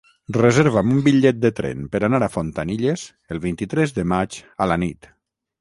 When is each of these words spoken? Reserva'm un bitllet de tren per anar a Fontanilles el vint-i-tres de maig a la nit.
Reserva'm 0.35 0.93
un 0.93 1.03
bitllet 1.07 1.43
de 1.43 1.51
tren 1.59 1.83
per 1.95 2.01
anar 2.09 2.21
a 2.29 2.31
Fontanilles 2.37 3.05
el 3.37 3.43
vint-i-tres 3.47 3.97
de 3.99 4.09
maig 4.15 4.43
a 4.67 4.73
la 4.73 4.81
nit. 4.89 5.11